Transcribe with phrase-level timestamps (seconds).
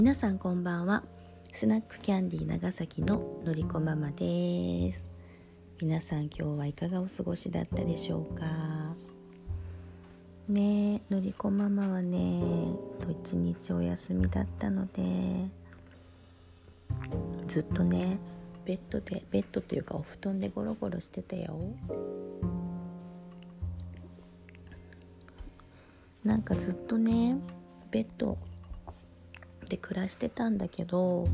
[0.00, 1.02] 皆さんこんばんは。
[1.52, 5.06] スナックキャンディー長崎ののりこママです。
[5.78, 8.46] 皆さん今日はいかがお過ごしだったでしょうか？
[10.48, 12.40] ねのりこママはね
[13.02, 15.02] と一日お休みだったので
[17.46, 18.16] ずっとね
[18.64, 21.60] ベッドでベッドというかお布団でゴロゴロしてたよ。
[26.24, 27.36] なんかずっとね
[27.90, 28.38] ベッド
[29.70, 31.24] で暮らしてたんだけど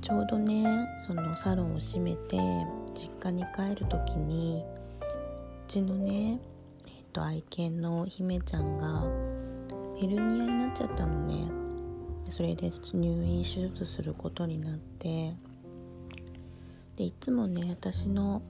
[0.00, 2.36] ちょうどねそのサロンを閉めて
[2.94, 4.64] 実家に帰る時に
[5.68, 6.40] うちのね、
[6.86, 9.04] えー、と愛犬の姫ちゃんが
[10.00, 11.60] ヘルニアになっちゃったのね。
[12.30, 15.34] それで入院手術することになって
[16.96, 18.40] でいつもね私の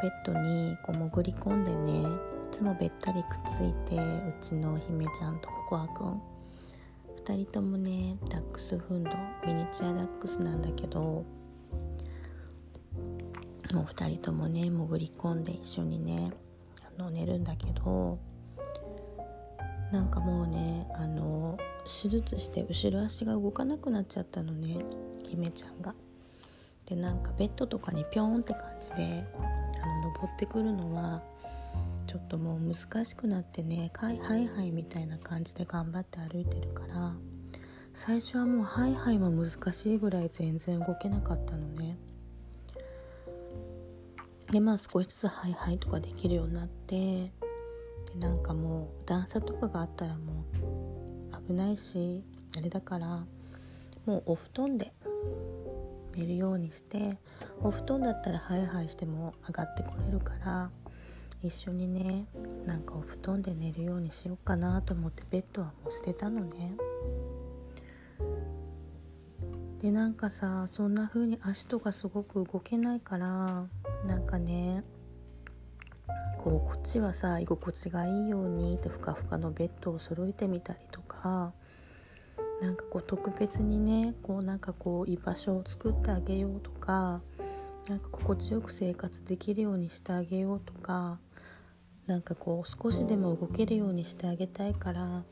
[0.00, 2.08] ベッドにこう潜り込んでね
[2.50, 6.31] いつもべったりくっついてうちの姫ちゃんとココアくん
[7.24, 9.10] 2人ともねダックスフンド
[9.46, 11.24] ミニチュアダックスなんだけども
[13.74, 16.32] う2人ともね潜り込んで一緒にね
[16.98, 18.18] あの寝るんだけど
[19.92, 21.56] なんかもうねあの
[22.02, 24.78] 手術して後ろ足が動かなくなっちゃったのね
[25.24, 25.94] 姫ちゃんが。
[26.86, 29.24] でなんかベッドとかにピョンって感じで
[29.80, 31.22] あの登ってくるのは
[32.06, 37.14] ちょっともう難しくなってねハイハイハイみたいな感じで頑張って歩いてるから
[37.94, 41.98] 最初はもうハイハイも難しいぐらい全然動けなかったのね。
[44.50, 47.32] でまあ少しずつハイハイとかできるようになって
[48.12, 50.44] でなんかもう段差とかがあったらも
[51.40, 52.22] う危ないし
[52.56, 53.24] あれだから
[54.04, 54.92] もうお布団で
[56.16, 57.16] 寝るようにして
[57.62, 60.70] お布団だったらハイハイしても上がってこれるから
[61.42, 62.26] 一緒にね
[62.66, 66.76] なんかお布団で寝るようにしようかなと思ってベッドはもう捨てたのね。
[69.80, 73.66] でなんかさそんな風に足とかすごく動けないから
[74.06, 74.84] なんかね
[76.38, 81.52] こうこっちはさ居心地がいいようにってふかふかのベッドを揃えてみたりとか
[82.60, 87.20] なんかこう特別にねこうなんかこう居場所を作ってあげようとか
[87.88, 91.18] なんか心地よく生活できるようにしてあげようとか
[92.06, 95.22] なんかこう少しでも動けるようにしてあげたいから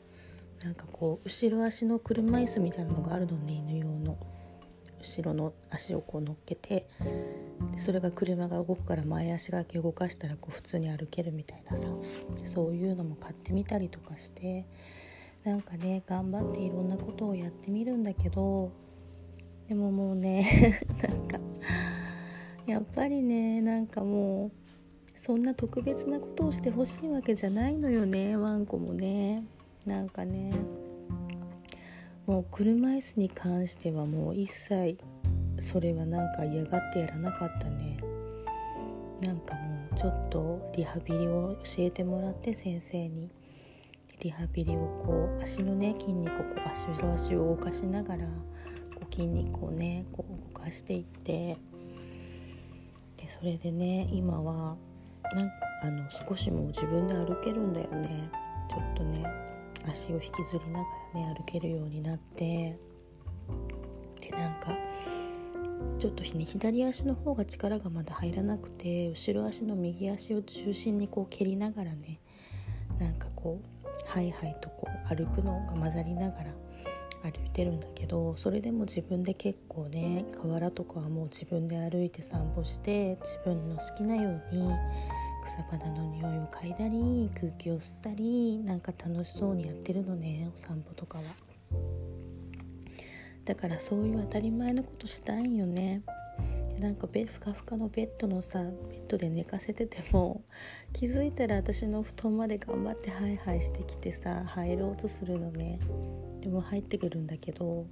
[0.63, 4.19] なんかこう後ろ足の車椅子みたいなのがあるのね犬用の。
[5.03, 6.87] 後ろの足をこう乗っけて
[7.73, 11.87] でそれが車が動くから前足が動かしたらこう普通に歩けるみたいなさ。
[12.45, 14.67] そういうのも買ってみたりとかして
[15.45, 18.73] なんかね頑張っていろんなことをやってみるんだけど
[19.69, 21.39] でももうね なんか
[22.67, 24.51] やっぱりねなんかもう
[25.23, 28.39] そんな特別なことをしてほしいわけじゃないのよね。
[28.39, 29.45] ワンコもね。
[29.85, 30.51] なんかね。
[32.27, 34.97] もう車椅子に関してはもう一切
[35.59, 37.99] それはなんか嫌がってやらなかったね。
[39.21, 43.31] なんかもうちょっとリハビリを教えてもらって先生に。
[44.21, 51.59] リハビリをこう足のね筋肉をこう足の足を動かしながらこう筋肉をねこう動かしていって。
[53.19, 54.77] でそれでね今は
[55.35, 55.51] なん
[55.83, 58.31] あの少しも自分で歩けるんだよね。
[58.69, 59.25] ちょっとね
[59.89, 62.77] 足を引きずりながらね歩けるようになって。
[64.21, 64.77] でなんか
[65.99, 72.21] ちょっと左足の方が力がまだ入らなくて後ろ足の右足を中心にこう蹴りながらね
[72.99, 76.45] なんかこうハイハイとこう歩くのが混ざりながら
[77.23, 84.71] 歩いてるんだけどそれでも自分で結構ね河原とかはもう自分で歩いて散歩して自分の好きなように
[85.45, 91.25] 草花の匂いを嗅いだり空気を吸ったりなんか楽しそうにやってるのねお散歩とかは。
[93.45, 96.03] だからそういう当たり前のことしたいんよね。
[96.81, 100.43] なんかベふかふかのベッドのさベッドで寝かせてても
[100.95, 105.79] 気づいたら私の布団まで頑張ってハイハイしてきてさ入ろうとするのね。
[106.41, 107.85] でも入ってくるんだけど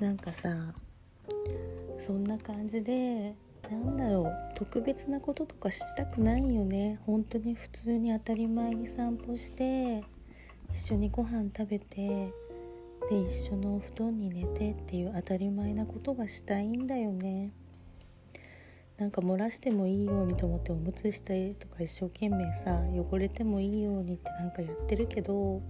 [0.00, 0.74] なんかさ
[1.98, 3.34] そんな感じで
[3.70, 6.98] なんだろう特別なこととかしたくないよね。
[7.04, 10.02] 本当に普通に当たり前に散歩して
[10.72, 12.32] 一緒にご飯食べて
[13.10, 17.52] で一緒のお布団に寝てっていう当たり前なことがしたいんだよね。
[18.98, 25.60] なんか漏らしてもいいようにと思っておむつしたりとか一生懸命さ汚れてもいいようにってなんかやってるけど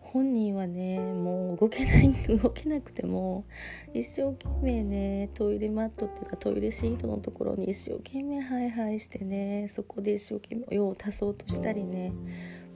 [0.00, 3.46] 本人はねもう動けない動けなくても
[3.94, 12.12] 一生懸命ねトイレマットっていうかトイレシートのところに一生懸命ハイハイしてねそこで一生懸命用を足そうとしたりね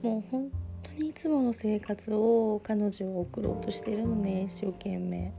[0.01, 5.33] もう本当当にいつもの生活を彼女は送ろうとしてるのね一生懸命。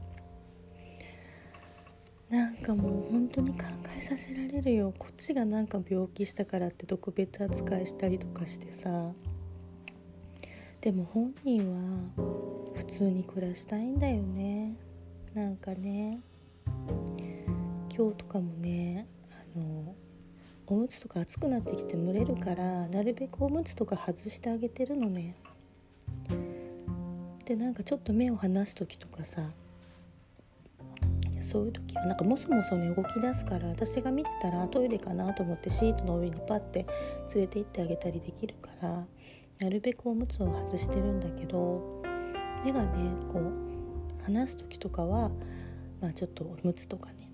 [2.29, 3.65] なんかもう本当に考
[3.97, 4.93] えさせられるよ。
[4.97, 9.11] こっちがなんか病気したからって特別扱いしたりとかしてさ。
[10.81, 14.75] でも本人は普通に暮らしたいんだよね。
[15.33, 16.19] なんかね。
[17.95, 19.93] 今日とかもねあの
[20.67, 25.35] おむつとか暑くなってきて蒸れるからなるべくおむつとか外してあげてるのね。
[27.43, 29.49] でなんかちょっと目を離す時とかさ
[31.49, 36.85] そういう時はなんかもそもそに動き出すから私が見てたらトイレかなと思ってシートの上にパッて
[37.33, 39.03] 連れて行ってあげたりできるから
[39.59, 42.03] なるべくおむつを外してるんだけど
[42.63, 42.89] 目がね
[43.33, 45.31] こう離す時とかは、
[45.99, 47.27] まあ、ちょっとおむつとかね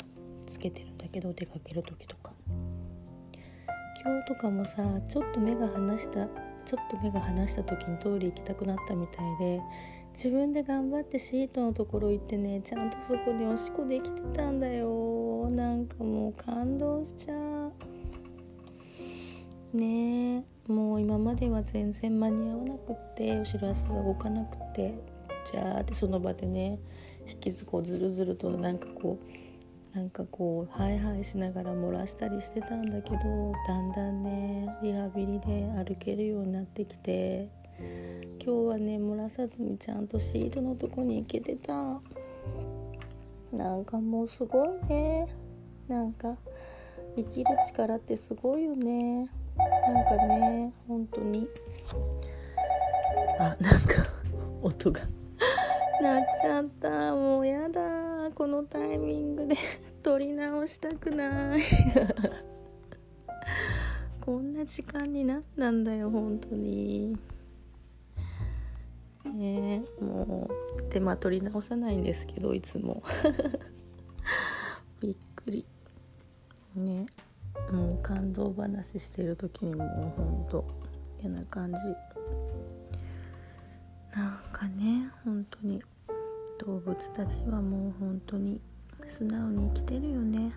[0.48, 2.32] つけてるんだけど出かける時とか。
[4.06, 4.76] 今日とかもさ
[5.10, 6.28] ちょっと目が離した
[6.64, 9.60] ちょっと目が離した時にトイレ行きたくなったみたいで
[10.16, 15.50] 自分で頑張ってシートのところ行ってねちゃんとそこでおしっこできてたんだよ。
[15.52, 17.74] なんかもう感動しちゃう。
[19.78, 20.44] ねえ。
[20.72, 24.94] もう今までは全然間に合わなくって後ろ足が動かなくて。
[25.52, 26.80] じゃあってその場でね
[27.28, 29.20] 引きずこうずるずるとなんかこ
[29.94, 37.65] うなんかこうハイハイしながら漏らしたりしてたんだけどだんだんねリハビリで歩けるようになってきて。
[37.78, 42.00] 今日はね漏らさずにちゃんとシートのとこに行けてた。
[43.52, 45.28] なんかもうすごいね。
[45.88, 46.36] なんか
[47.16, 49.30] 生きる力ってすごいよね。
[49.58, 51.48] なんかね本当に。
[53.40, 54.06] あなんか
[54.62, 55.02] 音が。
[56.02, 56.90] 鳴っちゃった。
[57.16, 57.82] もうやだ。
[58.36, 59.56] このタイミングで
[60.04, 61.62] 撮り直したくない。
[64.22, 67.16] こんな時間になったんだよ本当に。
[69.36, 69.84] ね。
[70.02, 70.84] もう。
[70.90, 73.04] 手間取り直さないんですけどいつも。
[75.02, 75.66] びっくり。
[76.76, 77.06] ね。
[77.72, 80.66] もう感動話してる時にもうほんと
[81.20, 81.78] 嫌な感じ。
[84.16, 85.84] なんかね本当に。
[86.58, 88.62] 動物たちはもう本当に
[89.06, 90.54] 素直に生きてるよね。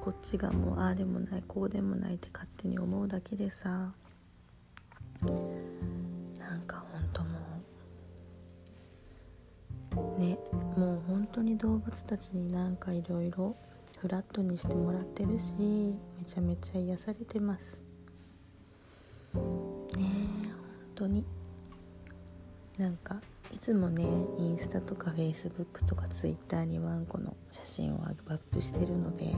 [0.00, 3.92] こっちがもうああでもないこうでもないって勝手に思うだけでさ。
[10.18, 10.38] ね
[10.76, 13.56] もう本当に動物たちになんかいろいろ
[13.98, 17.82] フラットにしてもらってるしめちゃめちゃ癒されてます。
[19.34, 19.40] ね
[19.96, 20.56] え本
[20.94, 21.24] 当に。
[22.78, 23.16] なんか
[23.52, 24.04] いつもね
[24.38, 29.34] インスタとかフェイスブックとかツイッターにワンコの写真をアップしてるので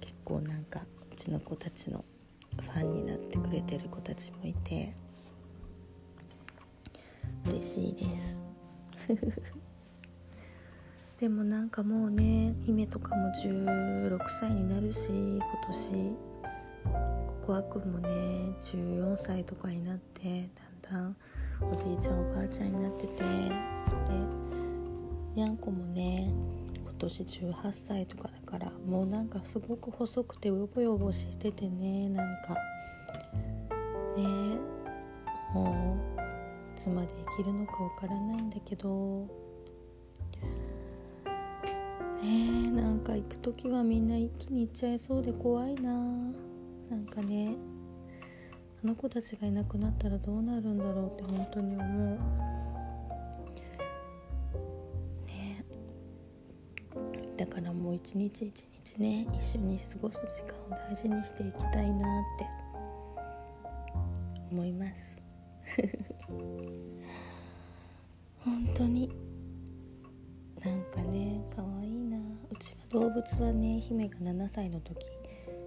[0.00, 0.82] 結構なんか
[1.12, 2.04] うちの子たちの
[2.60, 4.94] ファンになってくれてる子たちもいて
[7.48, 8.45] 嬉しいです。
[11.20, 16.16] でもなんかもうね姫とかも16歳になるし今年
[17.42, 18.08] ココアくんもね
[18.60, 20.48] 14歳とかになって
[20.82, 21.16] だんだん
[21.72, 23.24] おじいちゃんおばあちゃんになっててで
[25.34, 26.30] にゃんこもね
[26.82, 32.56] 今年18歳とかだからもうなんかすごく細くてヨボヨボしててねなんか。
[34.16, 34.58] ね
[35.52, 36.15] もう
[36.76, 39.26] つまで生きるのかわからないんだけど。
[42.22, 45.92] ねなんか行く時はみんな一気に行っちゃいそうで怖いな。
[46.90, 47.54] なんかね
[48.82, 52.18] あの子たちがいなくなったらどうなるんだろうって本当に思う。
[55.26, 55.64] ね
[57.36, 62.46] だからもう一日一日ね一緒に過ごす時間を大事にしていきたいなって
[64.50, 65.25] 思います。
[68.76, 69.10] 当に。
[70.62, 72.18] なんかね可愛いな。
[72.18, 75.06] うちは動物はね姫が7歳の時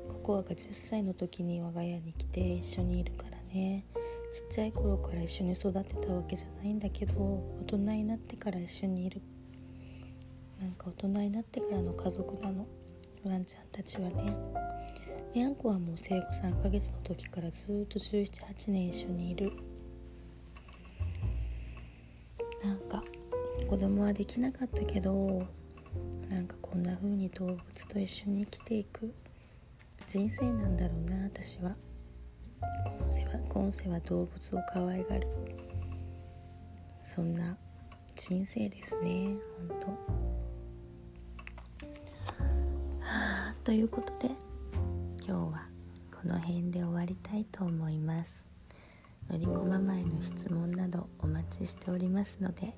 [0.08, 3.86] ココアが10歳の時に我が家に来て一緒にいるからね。
[4.32, 9.22] ちっちゃい頃から一緒に育てたわけじゃないんだけど大人になってから一緒にいる。
[10.62, 12.68] なんか大人になってからの家族なの。
[13.24, 14.36] ワンちゃんたちはね。
[15.34, 19.52] にゃんこはもう生後3ヶ月の時からずっと1718年一緒にいる。
[22.64, 23.04] なんか
[23.68, 25.46] 子供はできなかったけど
[26.30, 29.14] なんかこんな風に動物と一緒に生きていく
[30.08, 31.76] 人生なんだろうな私は。
[33.00, 35.28] 今世は今世は動物を可愛がる。
[37.04, 37.58] そんな
[38.16, 39.36] 人生ですね
[39.70, 39.88] 本当。
[43.02, 44.34] はあということで
[45.26, 45.68] 今日は
[46.12, 48.49] この辺で終わりたいと思います。
[49.30, 52.74] のりこママへの質問などお待ちしておりますので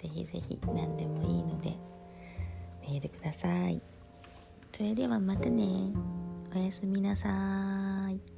[0.00, 1.76] ぜひぜひ何でもいいので
[2.82, 3.82] メールください。
[4.76, 5.92] それではまたね。
[6.54, 8.37] おやすみなさい。